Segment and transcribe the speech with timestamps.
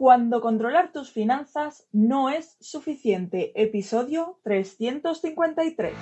[0.00, 3.52] Cuando controlar tus finanzas no es suficiente.
[3.54, 5.92] Episodio 353.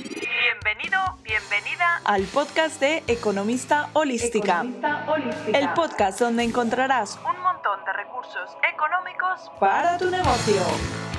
[0.00, 4.62] Bienvenido, bienvenida al podcast de Economista Holística.
[4.62, 5.56] Economista Holística.
[5.56, 11.09] El podcast donde encontrarás un montón de recursos económicos para tu negocio.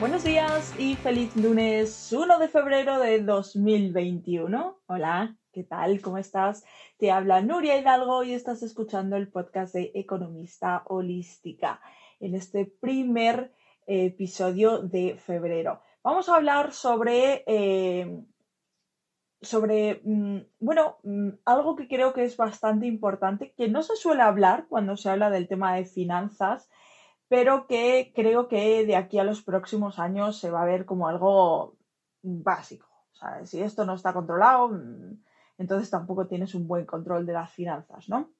[0.00, 4.80] Buenos días y feliz lunes 1 de febrero de 2021.
[4.86, 6.00] Hola, ¿qué tal?
[6.00, 6.64] ¿Cómo estás?
[6.96, 11.82] Te habla Nuria Hidalgo y estás escuchando el podcast de Economista Holística
[12.18, 13.52] en este primer
[13.86, 15.82] episodio de febrero.
[16.02, 18.24] Vamos a hablar sobre, eh,
[19.42, 24.22] sobre mm, bueno, mm, algo que creo que es bastante importante, que no se suele
[24.22, 26.70] hablar cuando se habla del tema de finanzas
[27.30, 31.06] pero que creo que de aquí a los próximos años se va a ver como
[31.06, 31.76] algo
[32.22, 32.88] básico.
[33.44, 35.22] si esto no está controlado, mm,
[35.58, 38.30] entonces tampoco tienes un buen control de las finanzas, ¿no?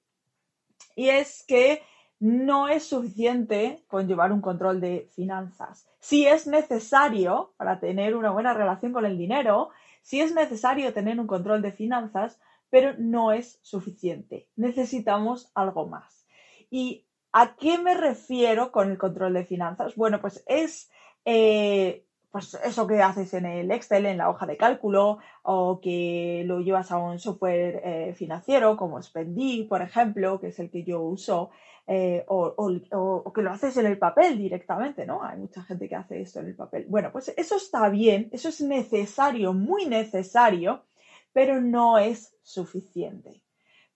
[0.97, 1.83] Y es que
[2.19, 5.87] no es suficiente con llevar un control de finanzas.
[6.01, 9.71] Si es necesario para tener una buena relación con el dinero,
[10.03, 14.49] sí es necesario tener un control de finanzas, pero no es suficiente.
[14.57, 16.27] Necesitamos algo más.
[16.71, 19.95] Y ¿A qué me refiero con el control de finanzas?
[19.95, 20.91] Bueno, pues es
[21.25, 26.45] eh, pues eso que haces en el Excel, en la hoja de cálculo, o que
[26.47, 30.85] lo llevas a un software eh, financiero como Spendi, por ejemplo, que es el que
[30.85, 31.51] yo uso,
[31.89, 35.25] eh, o, que lo haces en el papel directamente, ¿no?
[35.25, 36.87] Hay mucha gente que hace esto en el papel.
[36.89, 40.85] Bueno, pues eso está bien, eso es necesario, muy necesario,
[41.33, 43.43] pero no es suficiente,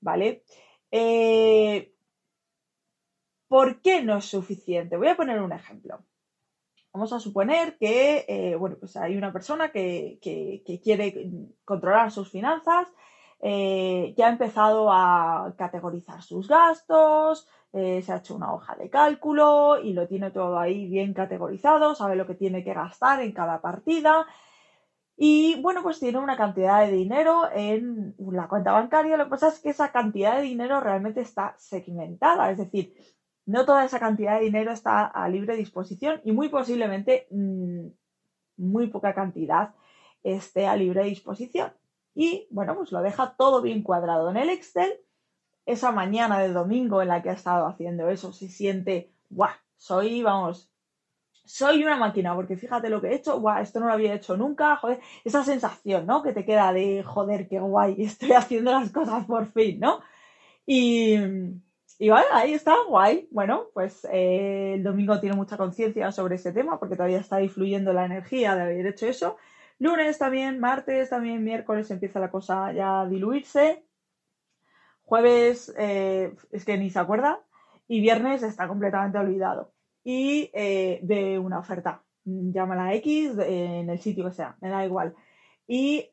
[0.01, 0.43] ¿vale?
[3.55, 4.97] ¿Por qué no es suficiente?
[4.97, 6.01] Voy a poner un ejemplo.
[6.93, 10.19] Vamos a suponer que, eh, bueno, pues hay una persona que,
[10.83, 11.31] quiere
[11.65, 12.89] controlar sus finanzas,
[13.39, 18.91] eh, ya ha empezado a categorizar sus gastos, eh, se ha hecho una hoja de
[18.91, 23.31] cálculo y lo tiene todo ahí bien categorizado, sabe lo que tiene que gastar en
[23.31, 24.27] cada partida.
[25.17, 29.17] Y bueno, pues tiene una cantidad de dinero en la cuenta bancaria.
[29.17, 32.97] Lo que pasa es que esa cantidad de dinero realmente está segmentada, es decir,
[33.47, 37.87] no toda esa cantidad de dinero está a libre disposición y muy posiblemente mm,
[38.57, 39.75] muy poca cantidad
[40.23, 41.73] esté a libre disposición.
[42.15, 44.93] Y bueno, pues lo deja todo bien cuadrado en el Excel.
[45.67, 50.23] Esa mañana de domingo en la que ha estado haciendo eso se siente, guau, soy,
[50.23, 50.71] vamos,
[51.45, 54.37] soy una máquina, porque fíjate lo que he hecho, guau, esto no lo había hecho
[54.37, 56.23] nunca, joder, esa sensación, ¿no?
[56.23, 60.01] Que te queda de, joder, qué guay, estoy haciendo las cosas por fin, ¿no?
[60.67, 61.17] Y,
[61.99, 63.29] y vale, ahí está, guay.
[63.31, 67.93] Bueno, pues eh, el domingo tiene mucha conciencia sobre ese tema porque todavía está influyendo
[67.93, 69.37] la energía de haber hecho eso.
[69.79, 73.85] Lunes también, martes también, miércoles empieza la cosa ya a diluirse.
[75.03, 77.41] Jueves eh, es que ni se acuerda.
[77.87, 79.73] Y viernes está completamente olvidado.
[80.03, 82.03] Y eh, de una oferta.
[82.25, 85.15] Llámala X en el sitio que sea, me da igual.
[85.67, 86.11] Y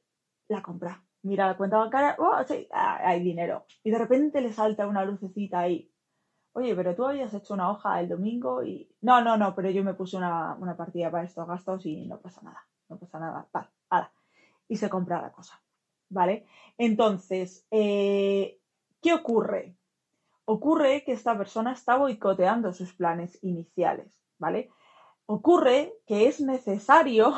[0.49, 2.31] la compra mira la cuenta bancaria, oh,
[2.71, 3.65] ah, hay dinero.
[3.83, 5.91] Y de repente le salta una lucecita ahí.
[6.53, 8.89] Oye, pero tú habías hecho una hoja el domingo y...
[9.01, 12.41] No, no, no, pero yo me puse una, partida para estos gastos y no pasa
[12.41, 12.67] nada.
[12.89, 13.47] No pasa nada.
[13.53, 14.11] Vale, hala.
[14.67, 15.61] Y se compra la cosa.
[16.09, 16.45] ¿Vale?
[16.77, 18.59] Entonces, eh,
[19.01, 19.77] ¿qué ocurre?
[20.43, 24.19] Ocurre que esta persona está boicoteando sus planes iniciales.
[24.37, 24.71] ¿Vale?
[25.25, 27.33] Ocurre que es necesario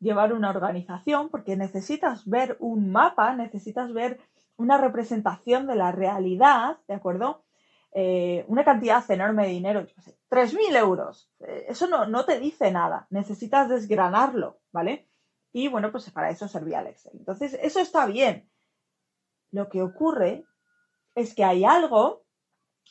[0.00, 4.20] llevar una organización porque necesitas ver un mapa, necesitas ver
[4.56, 7.44] una representación de la realidad, ¿de acuerdo?
[7.92, 11.30] Eh, una cantidad enorme de dinero, yo sé, 3.000 euros.
[11.40, 15.08] Eh, eso no, no te dice nada, necesitas desgranarlo, ¿vale?
[15.52, 17.12] Y bueno, pues para eso servía el Excel.
[17.18, 18.48] Entonces, eso está bien.
[19.50, 20.44] Lo que ocurre
[21.14, 22.24] es que hay algo,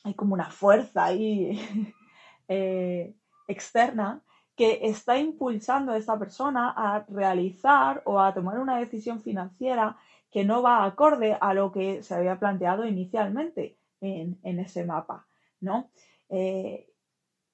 [0.03, 1.95] hay como una fuerza ahí
[2.47, 3.15] eh,
[3.47, 4.23] externa
[4.59, 9.95] que está impulsando a esta persona a realizar o a tomar una decisión financiera
[10.29, 15.25] que no va acorde a lo que se había planteado inicialmente en, ese mapa,
[15.61, 15.91] ¿no?
[16.27, 16.91] Eh,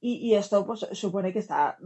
[0.01, 1.77] y, esto pues, supone que está,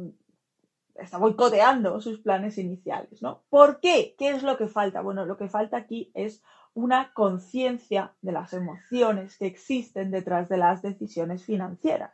[0.96, 3.44] está boicoteando sus planes iniciales, ¿no?
[3.50, 4.16] ¿Por qué?
[4.18, 5.02] ¿Qué es lo que falta?
[5.02, 6.42] Bueno, lo que falta aquí es
[6.74, 12.14] una conciencia de las emociones que existen detrás de las decisiones financieras,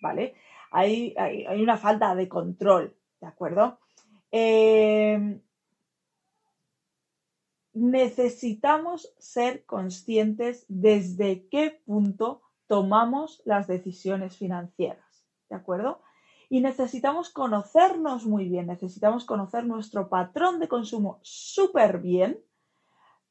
[0.00, 0.36] ¿vale?
[0.70, 1.14] Hay,
[1.60, 3.78] una falta de control, ¿de acuerdo?
[4.30, 5.40] Em,
[7.72, 16.02] necesitamos ser conscientes desde qué punto tomamos las decisiones financieras, ¿de acuerdo?
[16.48, 22.40] Y necesitamos conocernos muy bien, necesitamos conocer nuestro patrón de consumo súper bien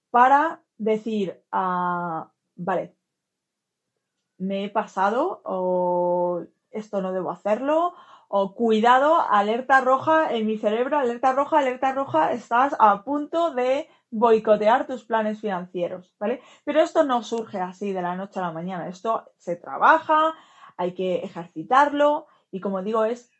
[0.09, 2.95] para decir, ah, vale,
[4.39, 6.19] me he pasado o
[6.71, 7.94] esto no debo hacerlo
[8.31, 13.89] o cuidado, alerta roja en mi cerebro, alerta roja, alerta roja, estás a punto de
[14.12, 16.42] boicotear tus planes financieros, ¿vale?
[16.63, 20.36] Pero esto no surge así de la noche a la mañana, esto se trabaja,
[20.77, 23.31] hay que ejercitarlo y como digo es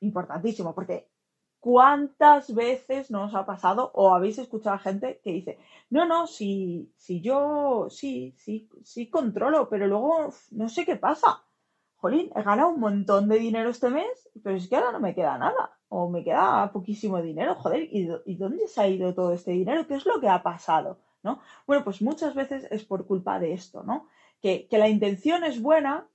[0.00, 1.10] importantísimo porque
[1.58, 5.58] ¿cuántas veces nos ha pasado o habéis escuchado a gente que dice,
[5.90, 11.45] no, no, si, si yo sí, sí, sí controlo, pero luego no sé qué pasa?
[11.96, 15.14] Jolín, he ganado un montón de dinero este mes, pero es que ahora no me
[15.14, 19.32] queda nada o me queda poquísimo dinero, joder, ¿y, ¿y, dónde se ha ido todo
[19.32, 19.86] este dinero?
[19.86, 20.98] ¿Qué es lo que ha pasado?
[21.22, 21.40] ¿No?
[21.66, 24.08] Bueno, pues muchas veces es por culpa de esto, ¿no?
[24.40, 26.06] Que, que la intención es buena,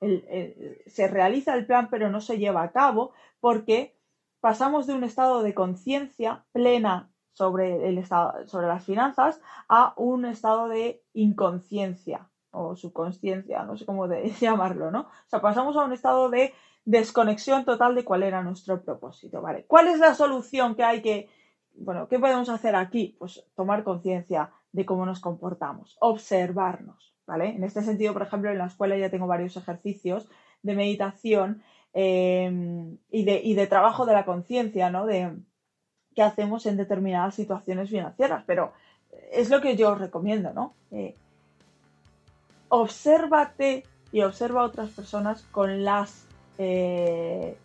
[0.00, 3.96] se realiza el plan pero no se lleva a cabo porque
[4.40, 10.24] pasamos de un estado de conciencia plena sobre, el estado, sobre las finanzas a un
[10.24, 14.06] estado de inconsciencia o subconsciencia, no sé cómo
[14.40, 15.00] llamarlo, ¿no?
[15.00, 16.52] O sea, pasamos a un estado de
[16.84, 19.64] desconexión total de cuál era nuestro propósito, ¿vale?
[19.66, 21.28] ¿Cuál es la solución que hay que,
[21.74, 23.16] bueno, qué podemos hacer aquí?
[23.18, 27.48] Pues tomar conciencia de cómo nos comportamos, observarnos, ¿vale?
[27.48, 30.28] En este sentido, por ejemplo, en la escuela ya tengo varios ejercicios
[30.62, 31.62] de meditación
[31.92, 35.06] eh, y, de, y, de, trabajo de la conciencia, ¿no?
[35.06, 35.34] De
[36.14, 38.72] qué hacemos en determinadas situaciones financieras, pero
[39.32, 40.74] es lo que yo os recomiendo, ¿no?
[40.90, 41.16] Eh,
[42.68, 46.26] obsérvate y observa a otras personas con las
[46.58, 47.56] eh,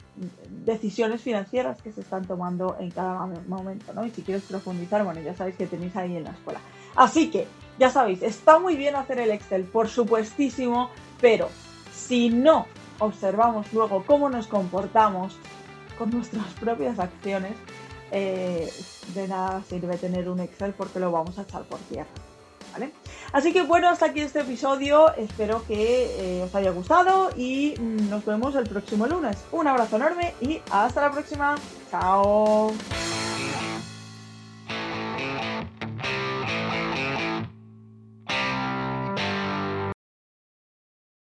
[0.66, 4.06] decisiones financieras que se están tomando en cada momento, ¿no?
[4.06, 6.60] Y si quieres profundizar, bueno, ya sabéis que tenéis ahí en la escuela.
[6.96, 7.48] Así que,
[7.80, 10.90] ya sabéis, está muy bien hacer el Excel, por supuestísimo,
[11.22, 11.50] pero
[11.94, 12.68] si no
[13.00, 15.38] observamos luego cómo nos comportamos
[15.98, 17.54] con nuestras propias acciones,
[18.12, 18.70] eh,
[19.16, 22.10] de nada sirve tener un Excel porque lo vamos a echar por tierra.
[23.32, 25.14] Así que bueno, hasta aquí este episodio.
[25.16, 29.38] Espero que eh, os haya gustado y nos vemos el próximo lunes.
[29.52, 31.56] Un abrazo enorme y hasta la próxima.
[31.90, 32.72] Chao.